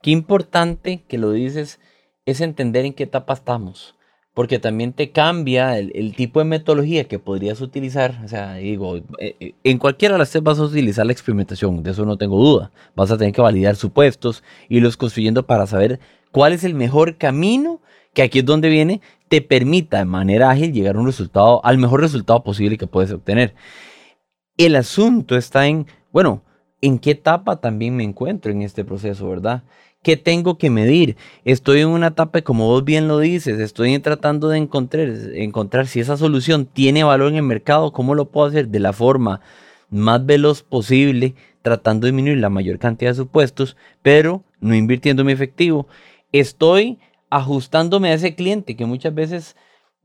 [0.00, 1.80] qué importante que lo dices
[2.24, 3.96] es entender en qué etapa estamos,
[4.32, 8.20] porque también te cambia el, tipo de metodología que podrías utilizar.
[8.24, 11.82] O sea, digo, eh, eh, en cualquiera de las tres vas a utilizar la experimentación,
[11.82, 12.70] de eso no tengo duda.
[12.94, 15.98] Vas a tener que validar supuestos, y los construyendo para saber
[16.30, 17.80] cuál es el mejor camino,
[18.14, 22.00] que aquí es donde viene, te permita de manera ágil llegar un resultado, al mejor
[22.00, 23.54] resultado posible que puedes obtener.
[24.60, 26.42] El asunto está en, bueno,
[26.82, 29.62] ¿en qué etapa también me encuentro en este proceso, verdad?
[30.02, 31.16] ¿Qué tengo que medir?
[31.46, 36.00] Estoy en una etapa, como vos bien lo dices, estoy tratando de encontrar, encontrar si
[36.00, 39.40] esa solución tiene valor en el mercado, cómo lo puedo hacer de la forma
[39.88, 45.32] más veloz posible, tratando de disminuir la mayor cantidad de supuestos, pero no invirtiendo mi
[45.32, 45.88] efectivo.
[46.32, 46.98] Estoy
[47.30, 49.56] ajustándome a ese cliente que muchas veces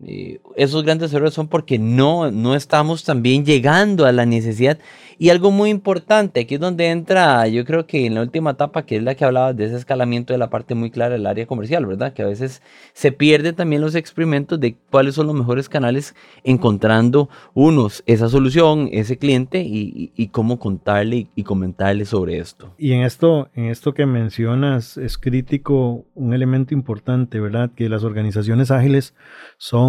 [0.03, 4.77] eh, esos grandes errores son porque no, no estamos también llegando a la necesidad.
[5.17, 8.85] Y algo muy importante, aquí es donde entra, yo creo que en la última etapa,
[8.85, 11.47] que es la que hablaba de ese escalamiento de la parte muy clara del área
[11.47, 12.11] comercial, ¿verdad?
[12.11, 17.29] Que a veces se pierde también los experimentos de cuáles son los mejores canales, encontrando
[17.53, 22.73] unos, esa solución, ese cliente y, y, cómo contarle y, comentarle sobre esto.
[22.77, 27.71] Y en esto, en esto que mencionas, es crítico un elemento importante, ¿verdad?
[27.73, 29.13] Que las organizaciones ágiles
[29.57, 29.84] son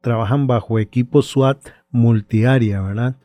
[0.00, 1.58] trabajan bajo equipos SWAT
[1.90, 3.16] multiárea, ¿verdad?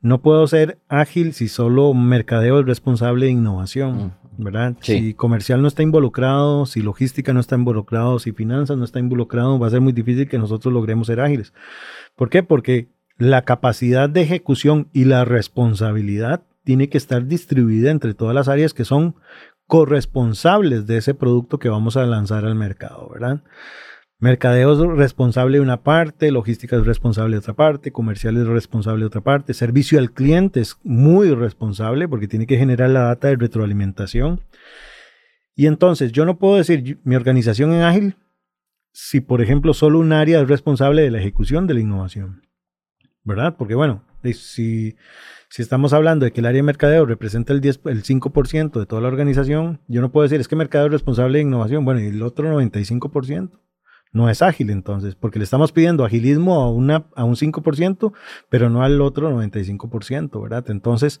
[0.00, 4.76] no puedo ser ágil si solo mercadeo es responsable de innovación, ¿verdad?
[4.80, 9.58] Si comercial no está involucrado, si logística no está involucrado, si finanzas no está involucrado,
[9.58, 11.52] va a ser muy difícil que nosotros logremos ser ágiles.
[12.14, 12.42] ¿Por qué?
[12.42, 18.48] Porque la capacidad de ejecución y la responsabilidad tiene que estar distribuida entre todas las
[18.48, 19.16] áreas que son
[19.66, 23.42] corresponsables de ese producto que vamos a lanzar al mercado, ¿verdad?
[24.20, 29.02] Mercadeo es responsable de una parte, logística es responsable de otra parte, comercial es responsable
[29.02, 33.28] de otra parte, servicio al cliente es muy responsable porque tiene que generar la data
[33.28, 34.40] de retroalimentación.
[35.54, 38.16] Y entonces yo no puedo decir mi organización en ágil
[38.92, 42.42] si, por ejemplo, solo un área es responsable de la ejecución de la innovación.
[43.22, 43.54] ¿Verdad?
[43.56, 44.02] Porque bueno,
[44.32, 44.96] si,
[45.56, 49.00] estamos hablando de que el área de mercadeo representa el, 10, el 5% de toda
[49.00, 52.06] la organización, yo no puedo decir es que mercadeo es responsable de innovación, bueno, y
[52.06, 53.50] el otro 95%
[54.12, 58.12] no es ágil entonces, porque le estamos pidiendo agilismo a, una, a un 5%,
[58.48, 60.70] pero no al otro 95%, ¿verdad?
[60.70, 61.20] Entonces,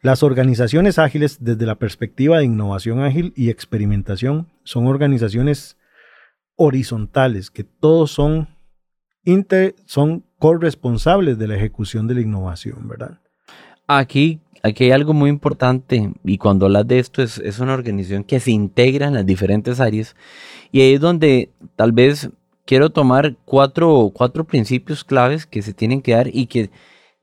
[0.00, 5.76] las organizaciones ágiles desde la perspectiva de innovación ágil y experimentación son organizaciones
[6.56, 8.48] horizontales, que todos son,
[9.24, 13.20] inter, son corresponsables de la ejecución de la innovación, ¿verdad?
[13.86, 18.24] Aquí aquí hay algo muy importante y cuando hablas de esto es, es, una organización
[18.24, 20.16] que se integra en las diferentes áreas
[20.72, 22.30] y ahí es donde tal vez
[22.64, 26.70] quiero tomar cuatro, cuatro principios claves que se tienen que dar y que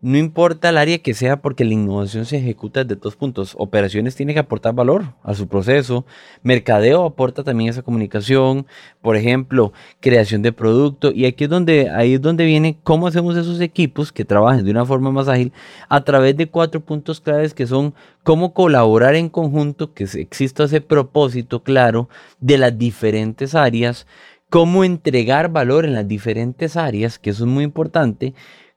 [0.01, 3.53] no importa el área que sea porque la innovación se ejecuta desde dos puntos.
[3.59, 6.05] Operaciones tiene que aportar valor a su proceso.
[6.41, 8.65] Mercadeo aporta también esa comunicación.
[9.01, 11.11] Por ejemplo, creación de producto.
[11.11, 14.71] Y aquí es donde, ahí es donde viene cómo hacemos esos equipos que trabajen de
[14.71, 15.53] una forma más ágil
[15.87, 20.81] a través de cuatro puntos claves que son cómo colaborar en conjunto, que exista ese
[20.81, 22.09] propósito claro
[22.39, 24.07] de las diferentes áreas,
[24.49, 28.33] cómo entregar valor en las diferentes áreas, que eso es muy importante,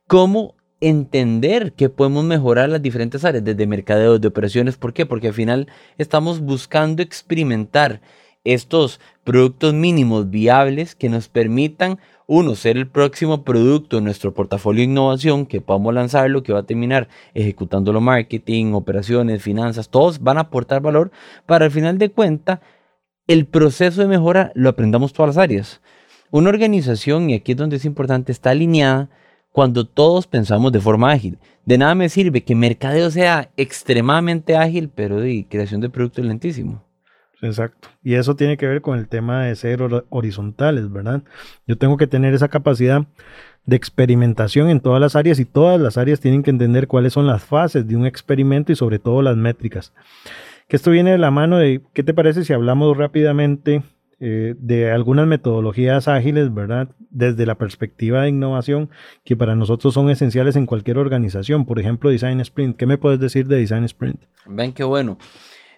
[0.07, 4.77] cómo entender que podemos mejorar las diferentes áreas, desde mercadeo, de operaciones.
[4.77, 5.07] ¿Por qué?
[5.07, 8.01] Porque al final estamos buscando experimentar
[8.45, 14.81] estos productos mínimos viables que nos permitan, uno, ser el próximo producto en nuestro portafolio
[14.81, 20.39] de innovación, que podamos lanzarlo, que va a terminar ejecutándolo marketing, operaciones, finanzas, todos van
[20.39, 21.11] a aportar valor
[21.47, 22.61] para al final de cuenta
[23.27, 25.81] el proceso de mejora lo aprendamos todas las áreas.
[26.31, 29.09] Una organización, y aquí es donde es importante, está alineada
[29.55, 31.39] cuando todos pensamos de forma ágil.
[31.65, 36.83] De nada me sirve que mercadeo sea extremadamente ágil, pero de creación de productos lentísimo.
[37.41, 37.89] Exacto.
[38.03, 41.23] Y eso tiene que ver con el tema de ser horizontales, ¿verdad?
[41.69, 43.07] Yo tengo que tener esa capacidad
[43.65, 47.29] de experimentación en todas las áreas y todas las áreas tienen que entender cuáles son
[47.29, 49.93] las fases de un experimento y sobre todo las métricas.
[50.67, 53.85] Que esto viene de la mano de, ¿qué te parece si hablamos rápidamente
[54.27, 56.89] eh, de algunas metodologías ágiles, ¿verdad?
[57.11, 58.89] Desde la perspectiva de innovación,
[59.23, 61.67] que para nosotros son esenciales en cualquier organización.
[61.67, 62.79] Por ejemplo, Design Sprint.
[62.79, 64.23] ¿Qué me puedes decir de Design Sprint?
[64.47, 65.19] Ven qué bueno.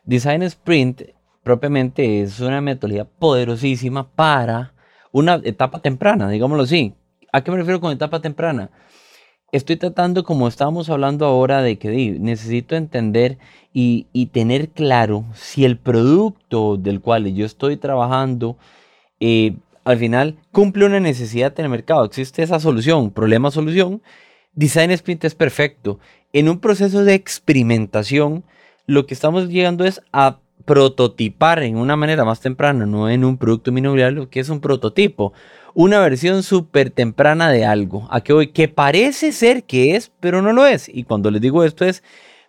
[0.04, 1.02] Design Sprint
[1.42, 4.74] propiamente es una metodología poderosísima para
[5.10, 6.94] una etapa temprana, digámoslo así.
[7.32, 8.70] ¿A qué me refiero con etapa temprana?
[9.52, 13.38] Estoy tratando, como estábamos hablando ahora, de que necesito entender
[13.72, 18.56] y, tener claro si el producto del cual yo estoy trabajando
[19.20, 19.54] eh,
[19.84, 22.04] al final cumple una necesidad en el mercado.
[22.04, 24.02] Existe esa solución, problema-solución.
[24.54, 26.00] Design Sprint es perfecto.
[26.32, 28.44] En un proceso de experimentación,
[28.86, 33.38] lo que estamos llegando es a prototipar en una manera más temprana, no en un
[33.38, 35.32] producto minorario, que es un prototipo
[35.76, 38.08] una versión súper temprana de algo.
[38.10, 40.88] A que hoy, que parece ser que es, pero no lo es.
[40.88, 42.02] Y cuando les digo esto es,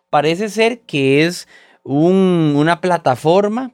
[0.09, 1.45] parece ser que es
[1.83, 3.73] una plataforma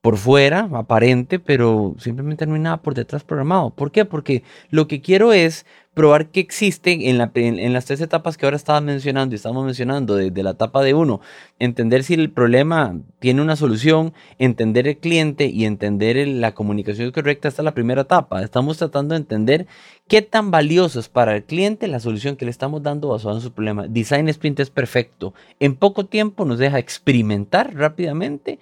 [0.00, 3.70] por fuera, aparente, pero simplemente no hay nada por detrás programado.
[3.70, 4.06] ¿Por qué?
[4.06, 8.46] Porque lo que quiero es probar que existe en, la, en, las tres etapas que
[8.46, 11.20] ahora estaba mencionando y estamos mencionando, desde la etapa de uno,
[11.58, 17.48] entender si el problema tiene una solución, entender el cliente y entender la comunicación correcta,
[17.48, 18.42] esta es la primera etapa.
[18.42, 19.66] Estamos tratando de entender
[20.08, 23.42] qué tan valioso es para el cliente la solución que le estamos dando basada en
[23.42, 23.86] su problema.
[23.86, 25.34] Design Sprint es perfecto.
[25.58, 28.60] En poco tiempo nos deja experimentar rápidamente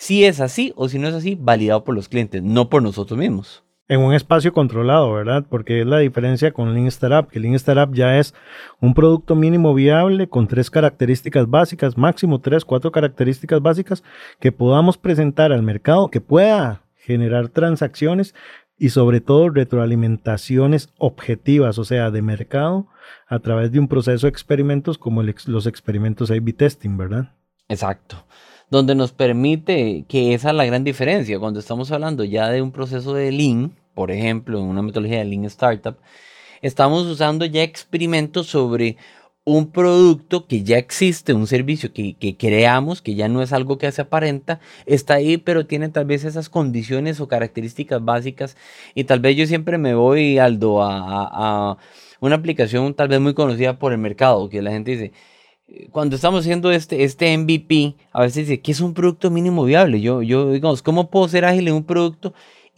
[0.00, 3.18] si es así o si no es así, validado por los clientes, no por nosotros
[3.18, 3.62] mismos.
[3.86, 5.44] En un espacio controlado, ¿verdad?
[5.46, 8.34] Porque es la diferencia con Lean Startup, que Lean Startup ya es
[8.80, 14.02] un producto mínimo viable con tres características básicas, máximo tres, cuatro características básicas
[14.40, 18.34] que podamos presentar al mercado, que pueda generar transacciones
[18.78, 22.86] y sobre todo retroalimentaciones objetivas, o sea, de mercado
[23.28, 27.34] a través de un proceso de experimentos como los experimentos A-B testing, ¿verdad?
[27.68, 28.24] Exacto
[28.70, 31.38] donde nos permite que esa es la gran diferencia.
[31.38, 35.24] Cuando estamos hablando ya de un proceso de Lean, por ejemplo, en una metodología de
[35.26, 35.96] Lean Startup,
[36.62, 38.96] estamos usando ya experimentos sobre
[39.44, 43.90] un producto que ya existe, un servicio que, creamos, que ya no es algo que
[43.90, 48.56] se aparenta, está ahí, pero tiene tal vez esas condiciones o características básicas.
[48.94, 51.78] Y tal vez yo siempre me voy, Aldo, a, a
[52.20, 55.12] una aplicación tal vez muy conocida por el mercado, que la gente dice,
[55.90, 60.00] cuando estamos haciendo este, este MVP, a veces dice, ¿qué es un producto mínimo viable?
[60.00, 62.32] Yo, yo digamos, ¿cómo puedo ser ágil en un producto?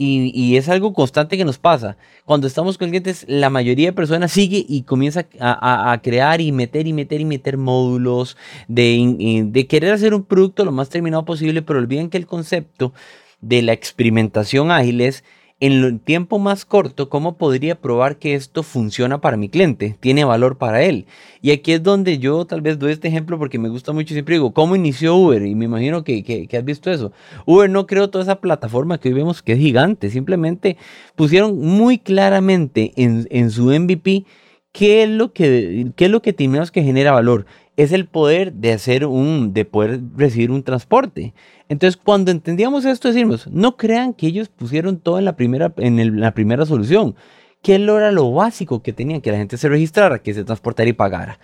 [0.04, 1.96] Y, es algo constante que nos pasa.
[2.24, 6.88] Cuando estamos con clientes, la mayoría de personas sigue y comienza a, crear y meter
[6.88, 11.62] y meter y meter módulos de, de querer hacer un producto lo más terminado posible,
[11.62, 12.92] pero olviden que el concepto
[13.40, 15.22] de la experimentación ágil es
[15.62, 19.96] en el tiempo más corto, ¿cómo podría probar que esto funciona para mi cliente?
[20.00, 21.06] Tiene valor para él.
[21.40, 24.12] Y aquí es donde yo tal vez doy este ejemplo porque me gusta mucho.
[24.12, 25.46] Siempre digo, ¿cómo inició Uber?
[25.46, 27.12] Y me imagino que, que, has visto eso.
[27.46, 30.10] Uber no creó toda esa plataforma que hoy vemos que es gigante.
[30.10, 30.78] Simplemente
[31.14, 34.24] pusieron muy claramente en, en su MVP
[34.72, 38.72] qué es lo que, es lo que tenemos que genera valor es el poder de
[38.72, 41.34] hacer un, de poder recibir un transporte.
[41.68, 46.20] Entonces, cuando entendíamos esto, decimos, no crean que ellos pusieron todo en la primera, en
[46.20, 47.14] la primera solución.
[47.62, 49.20] ¿Qué era lo básico que tenían?
[49.20, 51.38] Que la gente se registrara, que se transportara y pagara.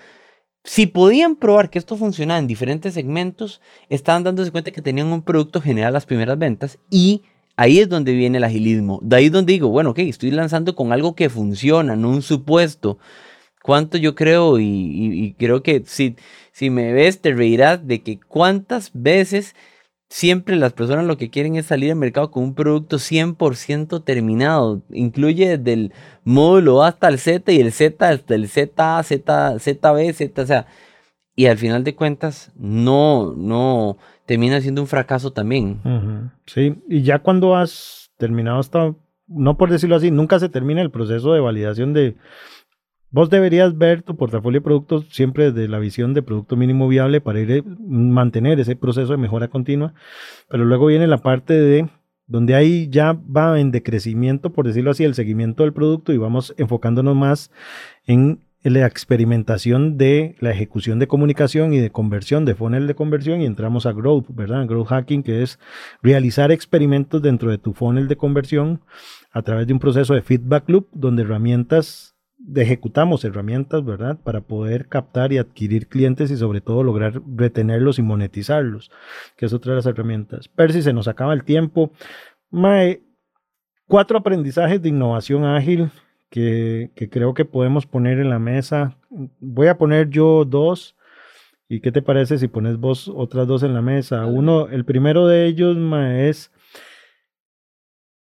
[0.65, 5.23] Si podían probar que esto funcionaba en diferentes segmentos, estaban dándose cuenta que tenían un
[5.23, 7.23] producto general las primeras ventas y
[7.57, 8.99] ahí es donde viene el agilismo.
[9.03, 12.99] De ahí donde digo, bueno, ok, estoy lanzando con algo que funciona, no un supuesto
[13.69, 16.17] cuánto yo creo y, creo que si,
[16.53, 19.55] si me ves te reirás de que cuántas veces
[20.09, 24.81] siempre las personas lo que quieren es salir al mercado con un producto 100% terminado.
[24.91, 25.93] Incluye desde el
[26.25, 30.47] módulo A hasta el Z y el Z hasta el Z, Z, ZB, Z, o
[30.47, 30.67] sea,
[31.37, 36.33] y al final de cuentas no, no, termina siendo un fracaso también.
[36.47, 38.95] Sí, y ya cuando has terminado hasta,
[39.27, 42.17] no por decirlo así, nunca se termina el proceso de validación de
[43.11, 47.23] Vos deberías ver tu portafolio de productos siempre desde la visión de producto mínimo viable
[47.23, 49.95] para ir, mantener ese proceso de mejora continua,
[50.49, 51.89] pero luego viene la parte de
[52.27, 56.55] donde ahí ya va en decrecimiento, por decirlo así, el seguimiento del producto y vamos
[56.59, 57.51] enfocándonos más
[58.07, 63.41] en la experimentación de la ejecución de comunicación y de conversión, de funnel de conversión
[63.41, 64.67] y entramos a growth, ¿verdad?
[64.67, 65.59] Growth hacking, que es
[66.03, 68.83] realizar experimentos dentro de tu funnel de conversión
[69.33, 72.18] a través de un proceso de feedback loop donde herramientas
[72.55, 74.19] ejecutamos herramientas, ¿verdad?
[74.23, 78.91] Para poder captar y adquirir clientes y sobre todo lograr retenerlos y monetizarlos,
[79.37, 80.49] que es otra de las herramientas.
[80.49, 81.93] Percy, se nos acaba el tiempo.
[82.51, 83.03] Mae,
[83.87, 85.91] cuatro aprendizajes de innovación ágil
[86.31, 88.97] que, que, creo que podemos poner en la mesa.
[89.41, 90.95] Voy a poner yo dos.
[91.71, 94.25] ¿Y qué te parece si pones vos otras dos en la mesa?
[94.25, 96.51] Uno, el primero de ellos mae, es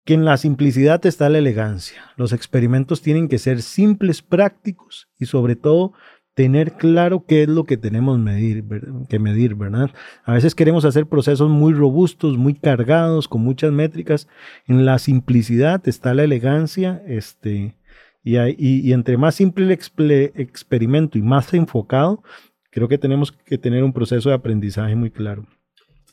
[0.08, 2.00] que en la simplicidad está la elegancia.
[2.16, 5.92] Los experimentos tienen que ser simples, prácticos y sobre todo
[6.32, 8.64] tener claro qué es lo que tenemos medir,
[9.10, 9.90] que medir, ¿verdad?
[10.24, 14.28] A veces queremos hacer procesos muy robustos, muy cargados, con muchas métricas.
[14.66, 17.76] En la simplicidad está la elegancia, este,
[18.24, 22.22] y, entre más simple el experimento y más enfocado,
[22.70, 25.44] creo que tenemos que tener un proceso de aprendizaje muy claro.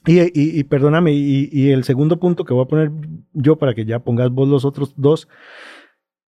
[0.08, 2.92] Y, perdóname, y, el segundo punto que voy a poner
[3.34, 5.28] yo para que ya pongas vos los otros dos,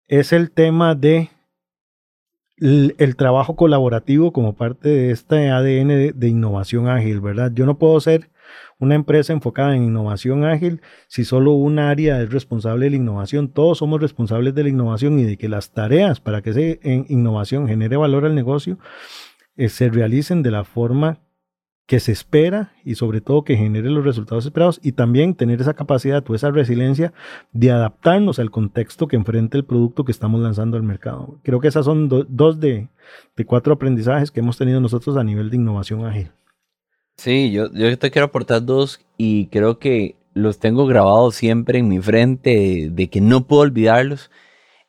[0.07, 1.29] es el tema de
[2.57, 7.51] el, trabajo colaborativo como parte de este ADN de, innovación ágil, ¿verdad?
[7.53, 8.31] Yo no puedo ser
[8.79, 13.49] una empresa enfocada en innovación ágil si solo un área es responsable de la innovación.
[13.49, 17.67] Todos somos responsables de la innovación y de que las tareas para que esa innovación
[17.67, 18.79] genere valor al negocio
[19.55, 21.19] eh, se realicen de la forma
[21.87, 25.73] que se espera y sobre todo que genere los resultados esperados y también tener esa
[25.73, 27.13] capacidad o esa resiliencia
[27.53, 31.39] de adaptarnos al contexto que enfrenta el producto que estamos lanzando al mercado.
[31.43, 32.89] Creo que esas son dos de,
[33.45, 36.29] cuatro aprendizajes que hemos tenido nosotros a nivel de innovación ágil.
[37.15, 41.87] Sí, yo, yo te quiero aportar dos y creo que los tengo grabados siempre en
[41.87, 44.29] mi frente de que no puedo olvidarlos.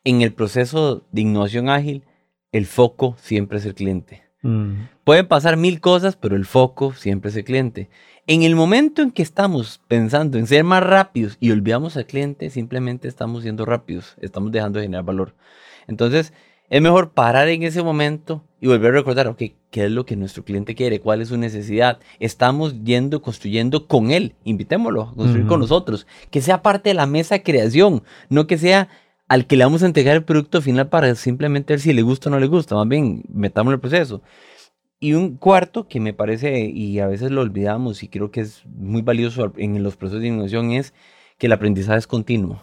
[0.03, 2.03] En el proceso de innovación ágil,
[2.51, 4.28] el foco siempre es el cliente.
[4.41, 4.87] Mm.
[5.03, 7.89] Pueden pasar mil cosas, pero el foco siempre es el cliente.
[8.27, 12.49] En el momento en que estamos pensando en ser más rápidos y olvidamos al cliente,
[12.49, 15.33] simplemente estamos siendo rápidos, estamos dejando de generar valor.
[15.87, 16.31] Entonces,
[16.69, 20.15] es mejor parar en ese momento y volver a recordar, ok, ¿qué es lo que
[20.15, 20.99] nuestro cliente quiere?
[20.99, 21.99] ¿Cuál es su necesidad?
[22.19, 24.35] Estamos yendo, construyendo con él.
[24.43, 26.05] Invitémoslo a construir con nosotros.
[26.29, 28.89] Que sea parte de la mesa de creación, no que sea
[29.29, 32.29] al que le vamos a entregar el producto final para simplemente ver si le gusta
[32.29, 32.75] o no le gusta.
[32.75, 34.21] Más bien, metamos el proceso.
[34.99, 38.63] Y un cuarto que me parece, y a veces lo olvidamos y creo que es
[38.65, 40.93] muy valioso en los procesos de innovación, es
[41.37, 42.61] que el aprendizaje es continuo.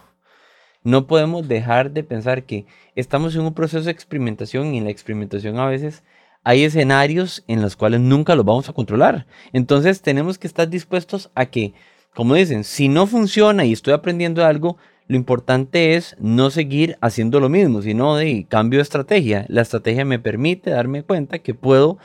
[0.83, 2.65] No podemos dejar de pensar que
[2.95, 6.03] estamos en un proceso de experimentación y en la experimentación a veces
[6.43, 9.25] hay escenarios en los cuales nunca los vamos a controlar.
[9.53, 11.73] Entonces tenemos que estar dispuestos a que,
[12.13, 14.77] como dicen, si no funciona y estoy aprendiendo algo,
[15.07, 19.45] lo importante es no seguir haciendo lo mismo, sino de cambio de estrategia.
[19.47, 21.97] La estrategia me permite darme cuenta que puedo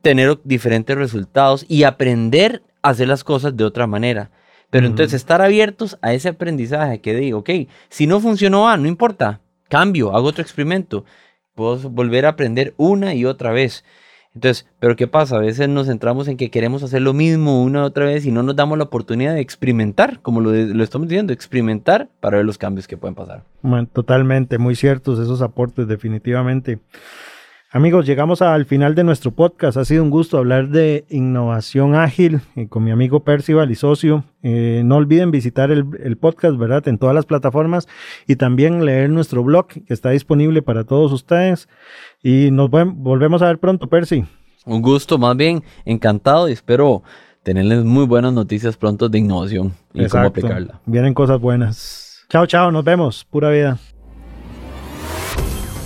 [0.00, 4.30] tener diferentes resultados y aprender a hacer las cosas de otra manera.
[4.70, 7.50] Pero entonces estar abiertos a ese aprendizaje que digo, ok,
[7.88, 11.04] si no funcionó, ah, no importa, cambio, hago otro experimento,
[11.54, 13.84] puedo volver a aprender una y otra vez.
[14.38, 15.36] Entonces, pero ¿qué pasa?
[15.36, 18.30] A veces nos centramos en que queremos hacer lo mismo una y otra vez y
[18.30, 22.46] no nos damos la oportunidad de experimentar, como lo, lo estamos diciendo, experimentar para ver
[22.46, 23.42] los cambios que pueden pasar.
[23.92, 26.78] totalmente, muy ciertos esos aportes, definitivamente.
[27.70, 29.76] Amigos, llegamos al final de nuestro podcast.
[29.76, 34.24] Ha sido un gusto hablar de innovación ágil eh, con mi amigo Percival y socio.
[34.42, 36.88] Eh, no olviden visitar el, podcast, ¿verdad?
[36.88, 37.86] En todas las plataformas
[38.26, 41.68] y también leer nuestro blog que está disponible para todos ustedes.
[42.22, 44.24] Y nos volvemos a ver pronto, Percy.
[44.64, 47.02] Un gusto, más bien encantado y espero
[47.42, 50.80] tenerles muy buenas noticias pronto de innovación y cómo aplicarla.
[50.86, 52.24] Vienen cosas buenas.
[52.30, 53.26] Chao, chao, nos vemos.
[53.26, 53.78] Pura vida.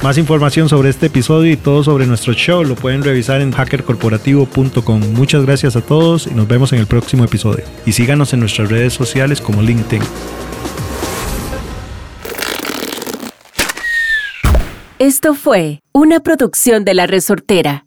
[0.02, 5.00] Más información sobre este episodio y todo sobre nuestro show lo pueden revisar en hackercorporativo.com.
[5.12, 7.64] Muchas gracias a todos y nos vemos en el próximo episodio.
[7.86, 10.02] Y síganos en nuestras redes sociales como LinkedIn.
[14.98, 17.86] Esto fue una producción de La Resortera.